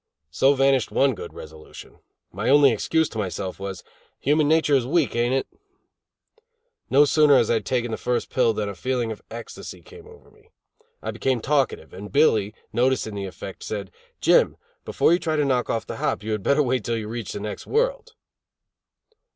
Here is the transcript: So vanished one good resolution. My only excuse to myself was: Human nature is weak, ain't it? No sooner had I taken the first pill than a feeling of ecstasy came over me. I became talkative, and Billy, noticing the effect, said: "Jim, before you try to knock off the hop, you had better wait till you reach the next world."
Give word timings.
So 0.31 0.55
vanished 0.55 0.89
one 0.89 1.13
good 1.13 1.31
resolution. 1.31 1.99
My 2.31 2.49
only 2.49 2.71
excuse 2.71 3.07
to 3.09 3.19
myself 3.19 3.59
was: 3.59 3.83
Human 4.21 4.47
nature 4.47 4.73
is 4.73 4.83
weak, 4.87 5.15
ain't 5.15 5.35
it? 5.35 5.45
No 6.89 7.05
sooner 7.05 7.37
had 7.37 7.51
I 7.51 7.59
taken 7.59 7.91
the 7.91 7.97
first 7.97 8.31
pill 8.31 8.51
than 8.51 8.67
a 8.67 8.73
feeling 8.73 9.11
of 9.11 9.21
ecstasy 9.29 9.83
came 9.83 10.07
over 10.07 10.31
me. 10.31 10.49
I 11.03 11.11
became 11.11 11.39
talkative, 11.39 11.93
and 11.93 12.11
Billy, 12.11 12.51
noticing 12.73 13.13
the 13.13 13.25
effect, 13.27 13.61
said: 13.61 13.91
"Jim, 14.19 14.57
before 14.85 15.13
you 15.13 15.19
try 15.19 15.35
to 15.35 15.45
knock 15.45 15.69
off 15.69 15.85
the 15.85 15.97
hop, 15.97 16.23
you 16.23 16.31
had 16.31 16.41
better 16.41 16.63
wait 16.63 16.83
till 16.83 16.97
you 16.97 17.07
reach 17.07 17.33
the 17.33 17.39
next 17.39 17.67
world." 17.67 18.13